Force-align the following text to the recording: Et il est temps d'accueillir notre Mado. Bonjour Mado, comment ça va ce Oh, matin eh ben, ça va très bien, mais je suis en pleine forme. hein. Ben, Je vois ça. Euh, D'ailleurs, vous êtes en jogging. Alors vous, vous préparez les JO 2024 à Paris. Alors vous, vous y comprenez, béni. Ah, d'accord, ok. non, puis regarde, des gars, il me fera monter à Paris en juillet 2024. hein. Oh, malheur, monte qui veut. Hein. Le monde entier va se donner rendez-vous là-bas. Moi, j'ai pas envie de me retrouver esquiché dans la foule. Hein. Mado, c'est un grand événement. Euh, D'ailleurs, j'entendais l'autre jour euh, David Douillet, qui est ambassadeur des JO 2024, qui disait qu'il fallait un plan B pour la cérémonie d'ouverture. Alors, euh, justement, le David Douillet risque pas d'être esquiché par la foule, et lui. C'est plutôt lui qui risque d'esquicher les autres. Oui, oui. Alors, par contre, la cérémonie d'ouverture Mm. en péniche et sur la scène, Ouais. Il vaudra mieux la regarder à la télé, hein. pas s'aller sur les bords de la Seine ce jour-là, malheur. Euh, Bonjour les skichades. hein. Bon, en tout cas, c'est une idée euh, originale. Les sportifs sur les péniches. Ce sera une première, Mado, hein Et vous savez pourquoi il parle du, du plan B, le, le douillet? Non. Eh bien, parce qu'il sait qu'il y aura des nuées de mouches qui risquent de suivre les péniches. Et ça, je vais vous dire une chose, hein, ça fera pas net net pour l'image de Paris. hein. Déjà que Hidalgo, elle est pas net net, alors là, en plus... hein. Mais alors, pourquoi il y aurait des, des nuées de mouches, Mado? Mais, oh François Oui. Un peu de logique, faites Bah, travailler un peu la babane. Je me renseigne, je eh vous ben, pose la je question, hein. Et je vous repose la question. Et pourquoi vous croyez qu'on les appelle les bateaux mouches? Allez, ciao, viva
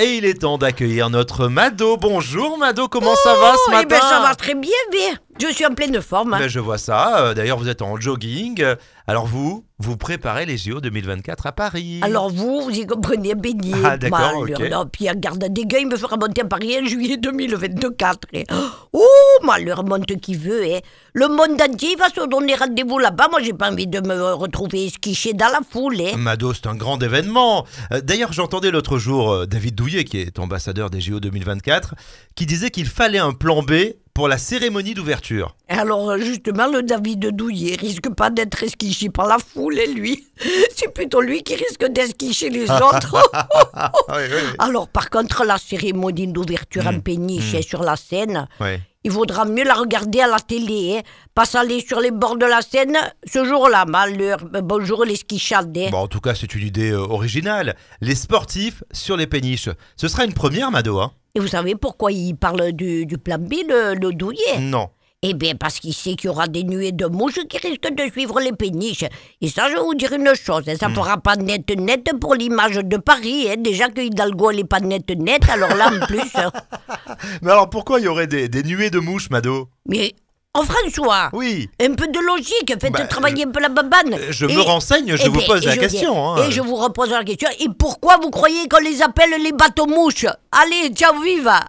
Et 0.00 0.16
il 0.18 0.24
est 0.24 0.42
temps 0.42 0.58
d'accueillir 0.58 1.10
notre 1.10 1.48
Mado. 1.48 1.96
Bonjour 1.96 2.56
Mado, 2.56 2.86
comment 2.86 3.16
ça 3.16 3.34
va 3.34 3.52
ce 3.54 3.58
Oh, 3.66 3.70
matin 3.72 3.82
eh 3.82 3.86
ben, 3.88 4.00
ça 4.00 4.20
va 4.20 4.34
très 4.36 4.54
bien, 4.54 4.70
mais 4.92 5.16
je 5.44 5.52
suis 5.52 5.66
en 5.66 5.74
pleine 5.74 6.00
forme. 6.00 6.34
hein. 6.34 6.38
Ben, 6.38 6.46
Je 6.48 6.60
vois 6.60 6.78
ça. 6.78 7.18
Euh, 7.24 7.34
D'ailleurs, 7.34 7.58
vous 7.58 7.68
êtes 7.68 7.82
en 7.82 7.98
jogging. 7.98 8.64
Alors 9.08 9.26
vous, 9.26 9.64
vous 9.80 9.96
préparez 9.96 10.46
les 10.46 10.56
JO 10.56 10.80
2024 10.80 11.46
à 11.46 11.52
Paris. 11.52 11.98
Alors 12.02 12.30
vous, 12.30 12.60
vous 12.60 12.70
y 12.70 12.86
comprenez, 12.86 13.34
béni. 13.34 13.72
Ah, 13.84 13.96
d'accord, 13.96 14.36
ok. 14.42 14.70
non, 14.70 14.86
puis 14.86 15.08
regarde, 15.08 15.44
des 15.52 15.64
gars, 15.66 15.78
il 15.80 15.88
me 15.88 15.96
fera 15.96 16.16
monter 16.16 16.42
à 16.42 16.44
Paris 16.44 16.78
en 16.80 16.84
juillet 16.86 17.16
2024. 17.16 18.18
hein. 18.36 18.42
Oh, 18.92 19.02
malheur, 19.44 19.84
monte 19.84 20.16
qui 20.20 20.34
veut. 20.34 20.64
Hein. 20.64 20.78
Le 21.14 21.28
monde 21.28 21.60
entier 21.60 21.96
va 21.96 22.08
se 22.08 22.26
donner 22.28 22.54
rendez-vous 22.54 22.98
là-bas. 22.98 23.28
Moi, 23.30 23.40
j'ai 23.42 23.52
pas 23.52 23.70
envie 23.70 23.86
de 23.86 24.00
me 24.00 24.32
retrouver 24.34 24.86
esquiché 24.86 25.32
dans 25.32 25.48
la 25.48 25.60
foule. 25.68 26.00
Hein. 26.00 26.16
Mado, 26.16 26.52
c'est 26.54 26.66
un 26.66 26.74
grand 26.76 27.02
événement. 27.02 27.64
Euh, 27.92 28.00
D'ailleurs, 28.00 28.32
j'entendais 28.32 28.70
l'autre 28.70 28.98
jour 28.98 29.30
euh, 29.32 29.46
David 29.46 29.74
Douillet, 29.74 30.04
qui 30.04 30.18
est 30.18 30.38
ambassadeur 30.38 30.90
des 30.90 31.00
JO 31.00 31.20
2024, 31.20 31.94
qui 32.34 32.46
disait 32.46 32.70
qu'il 32.70 32.86
fallait 32.86 33.18
un 33.18 33.32
plan 33.32 33.62
B 33.62 33.72
pour 34.14 34.26
la 34.26 34.36
cérémonie 34.38 34.94
d'ouverture. 34.94 35.54
Alors, 35.68 36.10
euh, 36.10 36.18
justement, 36.18 36.66
le 36.66 36.82
David 36.82 37.28
Douillet 37.36 37.76
risque 37.76 38.08
pas 38.14 38.30
d'être 38.30 38.60
esquiché 38.64 39.10
par 39.10 39.26
la 39.28 39.38
foule, 39.38 39.78
et 39.78 39.86
lui. 39.86 40.26
C'est 40.76 40.92
plutôt 40.92 41.20
lui 41.20 41.42
qui 41.44 41.54
risque 41.54 41.86
d'esquicher 41.92 42.50
les 42.50 42.64
autres. 42.70 43.14
Oui, 44.08 44.14
oui. 44.30 44.40
Alors, 44.58 44.88
par 44.88 45.08
contre, 45.10 45.44
la 45.44 45.56
cérémonie 45.58 46.26
d'ouverture 46.26 46.84
Mm. 46.84 46.86
en 46.96 47.00
péniche 47.00 47.54
et 47.54 47.62
sur 47.62 47.82
la 47.82 47.96
scène, 47.96 48.46
Ouais. 48.60 48.80
Il 49.04 49.10
vaudra 49.12 49.44
mieux 49.44 49.64
la 49.64 49.74
regarder 49.74 50.20
à 50.20 50.26
la 50.26 50.40
télé, 50.40 50.96
hein. 50.98 51.02
pas 51.34 51.44
s'aller 51.44 51.80
sur 51.86 52.00
les 52.00 52.10
bords 52.10 52.36
de 52.36 52.46
la 52.46 52.60
Seine 52.62 52.96
ce 53.24 53.44
jour-là, 53.44 53.84
malheur. 53.86 54.38
Euh, 54.54 54.60
Bonjour 54.60 55.04
les 55.04 55.16
skichades. 55.16 55.76
hein. 55.78 55.88
Bon, 55.90 55.98
en 55.98 56.08
tout 56.08 56.20
cas, 56.20 56.34
c'est 56.34 56.52
une 56.54 56.66
idée 56.66 56.90
euh, 56.90 56.98
originale. 57.00 57.76
Les 58.00 58.14
sportifs 58.16 58.82
sur 58.92 59.16
les 59.16 59.26
péniches. 59.26 59.68
Ce 59.96 60.08
sera 60.08 60.24
une 60.24 60.34
première, 60.34 60.70
Mado, 60.70 60.98
hein 60.98 61.12
Et 61.36 61.40
vous 61.40 61.46
savez 61.46 61.76
pourquoi 61.76 62.10
il 62.10 62.34
parle 62.34 62.72
du, 62.72 63.06
du 63.06 63.18
plan 63.18 63.38
B, 63.38 63.54
le, 63.68 63.94
le 63.94 64.12
douillet? 64.12 64.58
Non. 64.60 64.88
Eh 65.22 65.34
bien, 65.34 65.54
parce 65.56 65.80
qu'il 65.80 65.92
sait 65.94 66.14
qu'il 66.14 66.26
y 66.26 66.28
aura 66.28 66.46
des 66.46 66.62
nuées 66.62 66.92
de 66.92 67.06
mouches 67.06 67.40
qui 67.48 67.58
risquent 67.58 67.92
de 67.92 68.08
suivre 68.12 68.38
les 68.38 68.52
péniches. 68.52 69.04
Et 69.40 69.48
ça, 69.48 69.68
je 69.68 69.74
vais 69.74 69.80
vous 69.80 69.94
dire 69.96 70.12
une 70.12 70.32
chose, 70.36 70.62
hein, 70.68 70.74
ça 70.78 70.88
fera 70.90 71.16
pas 71.18 71.34
net 71.34 71.68
net 71.76 72.08
pour 72.20 72.36
l'image 72.36 72.76
de 72.76 72.96
Paris. 72.98 73.48
hein. 73.50 73.56
Déjà 73.58 73.88
que 73.88 74.00
Hidalgo, 74.00 74.52
elle 74.52 74.60
est 74.60 74.64
pas 74.64 74.78
net 74.78 75.10
net, 75.10 75.42
alors 75.50 75.74
là, 75.74 75.90
en 75.92 76.06
plus... 76.06 76.20
hein. 76.36 76.52
Mais 77.42 77.50
alors, 77.50 77.68
pourquoi 77.68 77.98
il 77.98 78.04
y 78.04 78.08
aurait 78.08 78.28
des, 78.28 78.48
des 78.48 78.62
nuées 78.62 78.90
de 78.90 79.00
mouches, 79.00 79.28
Mado? 79.30 79.68
Mais, 79.88 80.14
oh 80.56 80.62
François 80.62 81.30
Oui. 81.32 81.68
Un 81.82 81.94
peu 81.94 82.06
de 82.06 82.20
logique, 82.20 82.72
faites 82.80 82.92
Bah, 82.92 83.04
travailler 83.08 83.44
un 83.44 83.50
peu 83.50 83.58
la 83.60 83.70
babane. 83.70 84.16
Je 84.30 84.46
me 84.46 84.60
renseigne, 84.60 85.16
je 85.16 85.24
eh 85.26 85.28
vous 85.28 85.40
ben, 85.40 85.46
pose 85.46 85.64
la 85.66 85.74
je 85.74 85.80
question, 85.80 86.28
hein. 86.36 86.46
Et 86.46 86.52
je 86.52 86.60
vous 86.60 86.76
repose 86.76 87.10
la 87.10 87.24
question. 87.24 87.48
Et 87.58 87.66
pourquoi 87.76 88.18
vous 88.22 88.30
croyez 88.30 88.68
qu'on 88.68 88.78
les 88.78 89.02
appelle 89.02 89.30
les 89.42 89.50
bateaux 89.52 89.86
mouches? 89.86 90.26
Allez, 90.52 90.90
ciao, 90.94 91.20
viva 91.22 91.64